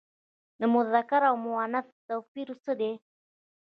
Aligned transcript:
د 0.59 0.61
مذکر 0.73 1.21
او 1.29 1.35
مونث 1.43 1.87
توپیر 2.07 2.47
سخت 2.63 2.77
دی. 2.79 2.91